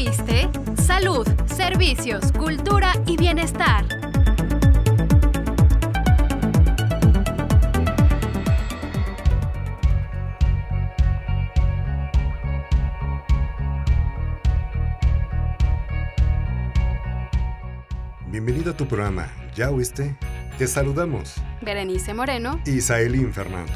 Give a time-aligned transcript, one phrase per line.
[0.00, 0.48] oíste?
[0.82, 3.84] Salud, servicios, cultura y bienestar.
[18.26, 19.30] Bienvenido a tu programa.
[19.54, 20.16] ¿Ya oíste?
[20.56, 21.34] Te saludamos.
[21.60, 23.72] Berenice Moreno y Saelín Fernando.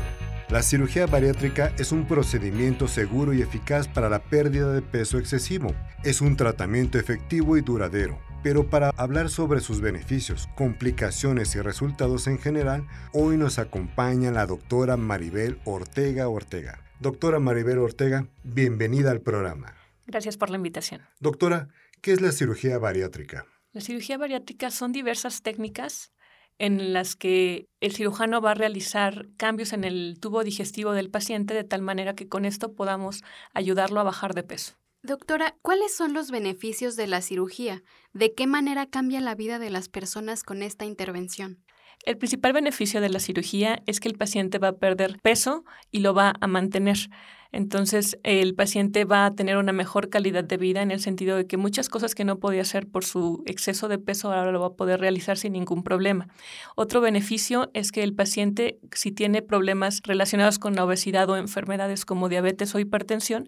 [0.50, 5.74] La cirugía bariátrica es un procedimiento seguro y eficaz para la pérdida de peso excesivo.
[6.04, 8.20] Es un tratamiento efectivo y duradero.
[8.42, 14.44] Pero para hablar sobre sus beneficios, complicaciones y resultados en general, hoy nos acompaña la
[14.44, 16.84] doctora Maribel Ortega Ortega.
[17.00, 19.74] Doctora Maribel Ortega, bienvenida al programa.
[20.06, 21.00] Gracias por la invitación.
[21.20, 21.68] Doctora,
[22.02, 23.46] ¿qué es la cirugía bariátrica?
[23.72, 26.12] La cirugía bariátrica son diversas técnicas
[26.58, 31.54] en las que el cirujano va a realizar cambios en el tubo digestivo del paciente
[31.54, 34.74] de tal manera que con esto podamos ayudarlo a bajar de peso.
[35.02, 37.82] Doctora, ¿cuáles son los beneficios de la cirugía?
[38.14, 41.62] ¿De qué manera cambia la vida de las personas con esta intervención?
[42.04, 46.00] El principal beneficio de la cirugía es que el paciente va a perder peso y
[46.00, 46.96] lo va a mantener.
[47.54, 51.46] Entonces, el paciente va a tener una mejor calidad de vida en el sentido de
[51.46, 54.66] que muchas cosas que no podía hacer por su exceso de peso ahora lo va
[54.66, 56.26] a poder realizar sin ningún problema.
[56.74, 62.04] Otro beneficio es que el paciente, si tiene problemas relacionados con la obesidad o enfermedades
[62.04, 63.46] como diabetes o hipertensión,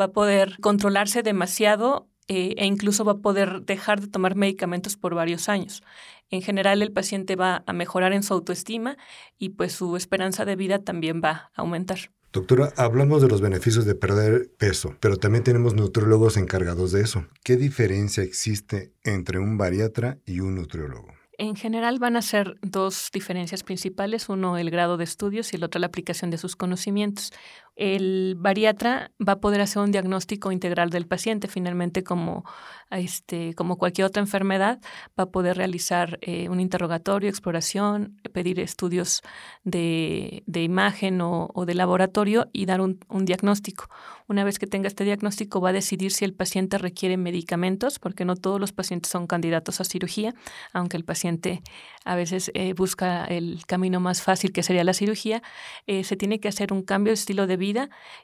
[0.00, 4.96] va a poder controlarse demasiado eh, e incluso va a poder dejar de tomar medicamentos
[4.96, 5.82] por varios años.
[6.30, 8.96] En general, el paciente va a mejorar en su autoestima
[9.36, 12.10] y pues su esperanza de vida también va a aumentar.
[12.32, 17.26] Doctora, hablamos de los beneficios de perder peso, pero también tenemos nutriólogos encargados de eso.
[17.42, 21.08] ¿Qué diferencia existe entre un bariatra y un nutriólogo?
[21.40, 25.62] En general van a ser dos diferencias principales, uno el grado de estudios y el
[25.62, 27.32] otro la aplicación de sus conocimientos
[27.78, 31.46] el bariatra va a poder hacer un diagnóstico integral del paciente.
[31.46, 32.44] Finalmente, como,
[32.90, 34.80] este, como cualquier otra enfermedad,
[35.18, 39.22] va a poder realizar eh, un interrogatorio, exploración, pedir estudios
[39.62, 43.88] de, imagen o, de laboratorio y dar un, un, diagnóstico.
[44.26, 48.24] Una vez que tenga este diagnóstico, va a decidir si el paciente requiere medicamentos, porque
[48.24, 50.34] no todos los pacientes son candidatos a cirugía,
[50.72, 51.62] aunque el paciente
[52.04, 55.42] a veces eh, busca el camino más fácil, que sería la cirugía.
[55.86, 57.67] Eh, se tiene que hacer un cambio de estilo de vida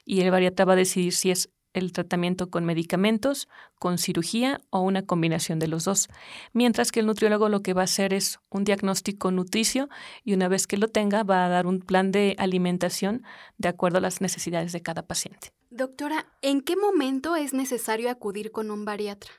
[0.05, 4.79] y el bariatra va a decidir si es el tratamiento con medicamentos, con cirugía o
[4.79, 6.07] una combinación de los dos.
[6.53, 9.89] Mientras que el nutriólogo lo que va a hacer es un diagnóstico nutricio
[10.23, 13.23] y una vez que lo tenga va a dar un plan de alimentación
[13.57, 15.51] de acuerdo a las necesidades de cada paciente.
[15.69, 19.31] Doctora, ¿en qué momento es necesario acudir con un bariatra?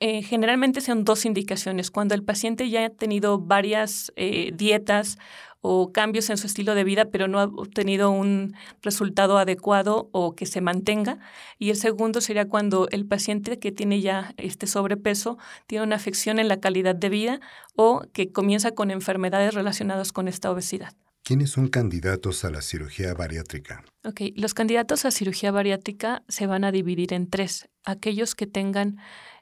[0.00, 1.90] Eh, generalmente son dos indicaciones.
[1.90, 5.18] Cuando el paciente ya ha tenido varias eh, dietas
[5.66, 10.34] o cambios en su estilo de vida, pero no ha obtenido un resultado adecuado o
[10.34, 11.18] que se mantenga.
[11.58, 16.38] Y el segundo sería cuando el paciente que tiene ya este sobrepeso tiene una afección
[16.38, 17.40] en la calidad de vida
[17.76, 20.92] o que comienza con enfermedades relacionadas con esta obesidad.
[21.22, 23.82] ¿Quiénes son candidatos a la cirugía bariátrica?
[24.04, 27.70] Ok, los candidatos a cirugía bariátrica se van a dividir en tres.
[27.86, 28.98] Aquellos que tengan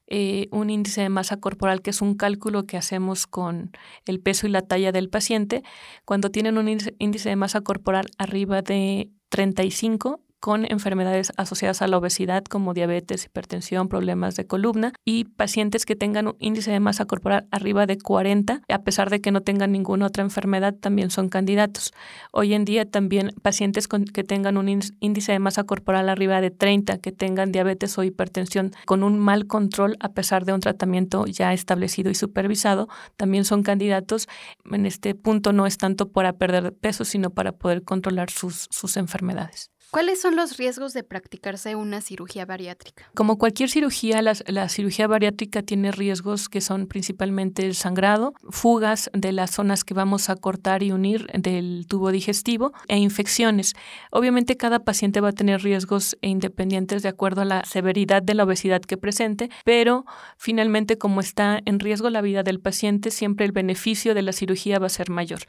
[0.06, 3.72] eh, un índice de masa corporal, que es un cálculo que hacemos con
[4.06, 5.62] el peso y la talla del paciente.
[6.04, 11.98] Cuando tienen un índice de masa corporal arriba de 35, con enfermedades asociadas a la
[11.98, 17.04] obesidad como diabetes, hipertensión, problemas de columna y pacientes que tengan un índice de masa
[17.04, 21.28] corporal arriba de 40, a pesar de que no tengan ninguna otra enfermedad, también son
[21.28, 21.92] candidatos.
[22.32, 26.98] Hoy en día también pacientes que tengan un índice de masa corporal arriba de 30,
[26.98, 31.52] que tengan diabetes o hipertensión con un mal control a pesar de un tratamiento ya
[31.52, 34.26] establecido y supervisado, también son candidatos.
[34.68, 38.96] En este punto no es tanto para perder peso, sino para poder controlar sus, sus
[38.96, 39.70] enfermedades.
[39.92, 43.10] ¿Cuáles son los riesgos de practicarse una cirugía bariátrica?
[43.14, 49.32] Como cualquier cirugía, la, cirugía bariátrica tiene riesgos que son principalmente el sangrado, fugas de
[49.32, 53.74] las zonas que vamos a cortar y unir del tubo digestivo e infecciones.
[54.10, 58.44] Obviamente cada paciente va a tener riesgos independientes de acuerdo a la severidad de la
[58.44, 60.06] obesidad que presente, pero
[60.38, 64.78] finalmente como está en riesgo la vida del paciente, siempre el beneficio de la cirugía
[64.78, 65.40] va a ser mayor.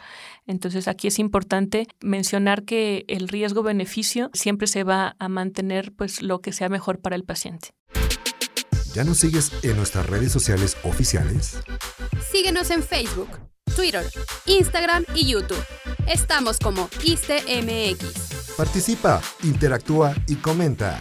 [0.48, 6.42] Entonces aquí es importante mencionar que el riesgo-beneficio siempre se va a mantener pues lo
[6.42, 7.70] que sea mejor para el paciente.
[8.94, 11.58] ¿Ya nos sigues en nuestras redes sociales oficiales?
[12.32, 13.30] Síguenos en Facebook,
[13.76, 14.06] Twitter,
[14.46, 15.64] Instagram y YouTube.
[16.08, 18.56] Estamos como ISTMX.
[18.56, 21.00] Participa, interactúa y comenta.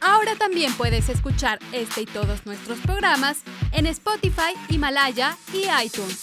[0.00, 3.38] Ahora también puedes escuchar este y todos nuestros programas
[3.72, 6.22] en Spotify, Himalaya y iTunes.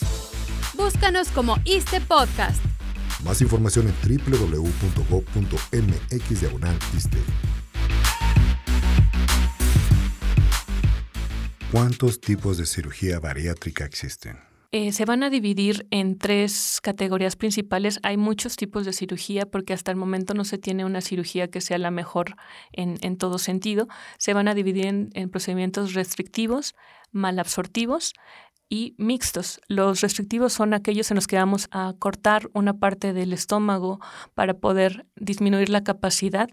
[0.74, 2.73] Búscanos como ISTE Podcast.
[3.24, 4.74] Más información en www.go.mx
[11.72, 14.38] ¿Cuántos tipos de cirugía bariátrica existen?
[14.72, 18.00] Eh, se van a dividir en tres categorías principales.
[18.04, 21.62] Hay muchos tipos de cirugía porque hasta el momento no se tiene una cirugía que
[21.62, 22.36] sea la mejor
[22.74, 23.88] en, todo sentido.
[24.18, 26.76] Se van a dividir en procedimientos restrictivos,
[27.12, 28.14] malabsortivos,
[28.74, 29.62] y mixtos.
[29.68, 34.00] Los restrictivos son aquellos en los que vamos a cortar una parte del estómago
[34.34, 36.50] para poder disminuir la capacidad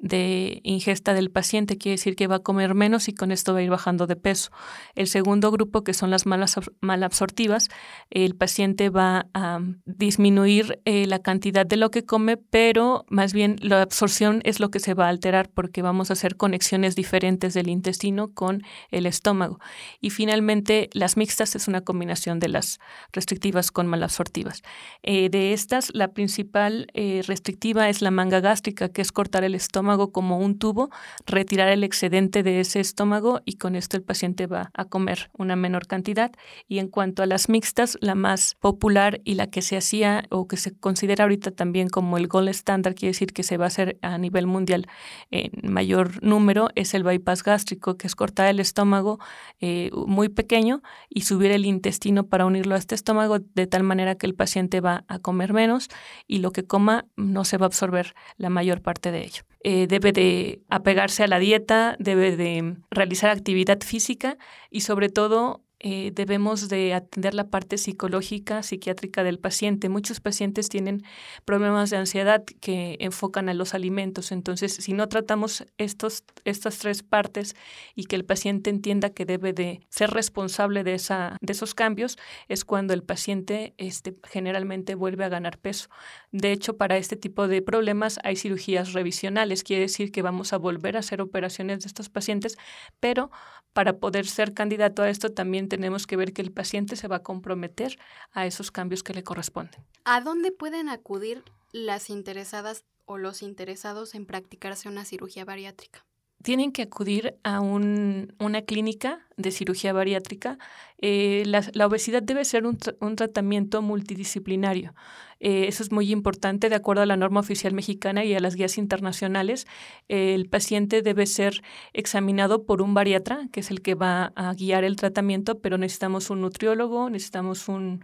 [0.00, 3.58] de ingesta del paciente, quiere decir que va a comer menos y con esto va
[3.60, 4.50] a ir bajando de peso.
[4.94, 7.68] El segundo grupo, que son las malas malabsortivas,
[8.08, 13.56] el paciente va a disminuir eh, la cantidad de lo que come, pero más bien
[13.60, 17.52] la absorción es lo que se va a alterar porque vamos a hacer conexiones diferentes
[17.52, 19.60] del intestino con el estómago.
[20.00, 22.80] Y finalmente, las mixtas es una combinación de las
[23.12, 24.62] restrictivas con malabsortivas.
[25.02, 29.54] Eh, de estas, la principal eh, restrictiva es la manga gástrica, que es cortar el
[29.54, 30.90] estómago como un tubo,
[31.26, 35.56] retirar el excedente de ese estómago y con esto el paciente va a comer una
[35.56, 36.32] menor cantidad.
[36.66, 40.48] Y en cuanto a las mixtas, la más popular y la que se hacía o
[40.48, 43.68] que se considera ahorita también como el gold standard, quiere decir que se va a
[43.68, 44.86] hacer a nivel mundial
[45.30, 49.18] en mayor número, es el bypass gástrico, que es cortar el estómago
[49.60, 54.14] eh, muy pequeño y subir el intestino para unirlo a este estómago de tal manera
[54.14, 55.88] que el paciente va a comer menos
[56.26, 59.42] y lo que coma no se va a absorber la mayor parte de ello.
[59.62, 64.38] Eh, debe de apegarse a la dieta, debe de realizar actividad física
[64.70, 69.88] y sobre todo eh, debemos de atender la parte psicológica, psiquiátrica del paciente.
[69.88, 71.02] Muchos pacientes tienen
[71.46, 74.30] problemas de ansiedad que enfocan a los alimentos.
[74.30, 77.56] Entonces, si no tratamos estos, estas tres partes
[77.94, 82.18] y que el paciente entienda que debe de ser responsable de, esa, de esos cambios,
[82.48, 85.88] es cuando el paciente este, generalmente vuelve a ganar peso.
[86.32, 89.64] De hecho, para este tipo de problemas hay cirugías revisionales.
[89.64, 92.56] Quiere decir que vamos a volver a hacer operaciones de estos pacientes,
[93.00, 93.30] pero
[93.72, 97.16] para poder ser candidato a esto también tenemos que ver que el paciente se va
[97.16, 97.98] a comprometer
[98.32, 99.84] a esos cambios que le corresponden.
[100.04, 101.42] ¿A dónde pueden acudir
[101.72, 106.04] las interesadas o los interesados en practicarse una cirugía bariátrica?
[106.42, 110.58] Tienen que acudir a una clínica de cirugía bariátrica.
[110.98, 114.94] Eh, la, obesidad debe ser un, tratamiento multidisciplinario.
[115.40, 118.54] Eh, eso es muy importante de acuerdo a la norma oficial mexicana y a las
[118.54, 119.66] guías internacionales.
[120.08, 124.84] el paciente debe ser examinado por un bariatra, que es el que va a guiar
[124.84, 128.02] el tratamiento, pero necesitamos un nutriólogo, necesitamos un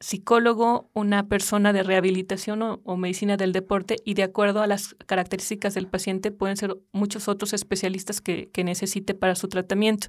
[0.00, 5.74] psicólogo, una persona de rehabilitación o, medicina del deporte y de acuerdo a las características
[5.74, 10.08] del paciente pueden ser muchos otros especialistas que, necesite para su tratamiento.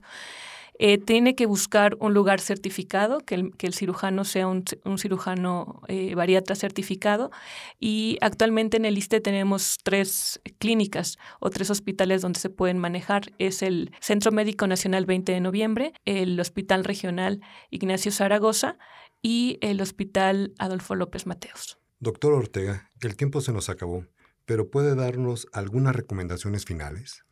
[0.79, 4.63] Eh, tiene que buscar un lugar certificado, que el, que el cirujano sea un,
[4.97, 7.31] cirujano eh, bariatra certificado.
[7.79, 13.31] Y actualmente en el ISTE tenemos tres clínicas o tres hospitales donde se pueden manejar.
[13.39, 17.41] Es el Centro Médico Nacional 20 de Noviembre, el Hospital Regional
[17.71, 18.77] Ignacio Zaragoza
[19.21, 21.77] y el Hospital Adolfo López Mateos.
[21.99, 24.05] Doctor Ortega, el tiempo se nos acabó,
[24.45, 27.23] pero ¿puede darnos algunas recomendaciones finales?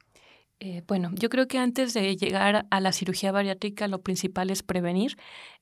[0.59, 4.63] Eh, bueno, yo creo que antes de llegar a la cirugía bariátrica, lo principal es
[4.63, 5.17] prevenir.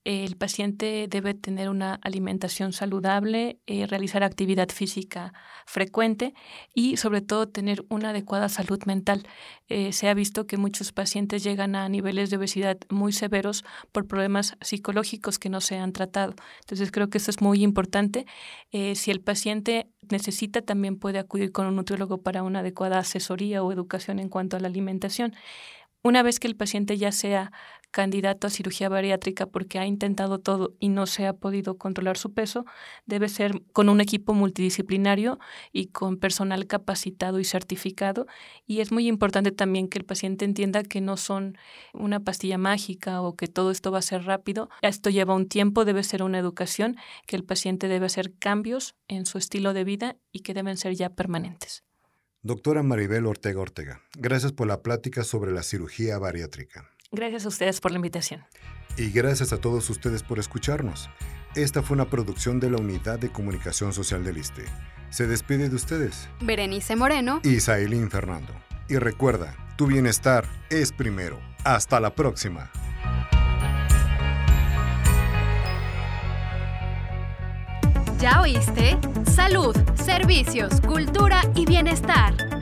[0.06, 5.34] El paciente debe tener una alimentación saludable, eh, realizar actividad física
[5.66, 6.34] frecuente
[6.74, 9.26] y sobre todo tener una adecuada salud mental.
[9.70, 14.08] Eh, se ha visto que muchos pacientes llegan a niveles de obesidad muy severos por
[14.08, 16.36] problemas psicológicos que no se han tratado.
[16.62, 18.26] Entonces creo que esto es muy importante.
[18.72, 23.72] si el paciente necesita, también puede acudir con un nutriólogo para una adecuada asesoría o
[23.72, 25.34] educación en cuanto a la alimentación
[26.04, 27.52] una vez que el paciente ya sea
[27.94, 32.34] candidato a cirugía bariátrica porque ha intentado todo y no se ha podido controlar su
[32.34, 32.66] peso,
[33.06, 35.40] debe ser con un equipo multidisciplinario
[35.72, 38.26] y con personal capacitado y certificado.
[38.66, 41.56] Y es muy importante también que el paciente entienda que no son
[41.94, 44.70] una pastilla mágica o que todo esto va a ser rápido.
[44.82, 49.28] Esto lleva un tiempo, debe ser una educación, que el paciente debe hacer cambios en
[49.28, 51.84] su estilo de vida y que deben ser ya permanentes.
[52.46, 56.90] Doctora Maribel Ortega Ortega, gracias por la plática sobre la cirugía bariátrica.
[57.10, 58.44] Gracias a ustedes por la invitación.
[58.98, 61.10] Y gracias a todos ustedes por escucharnos.
[61.56, 64.66] Esta fue una producción de la Unidad de Comunicación Social del ISTE.
[65.10, 66.28] Se despide de ustedes.
[66.42, 67.40] Berenice Moreno.
[67.46, 68.52] Y Sailín Fernando.
[68.90, 71.40] Y recuerda, tu bienestar es primero.
[71.64, 72.70] Hasta la próxima.
[78.24, 78.98] ¿Ya oíste?
[79.26, 82.53] Salud, servicios, cultura y bienestar.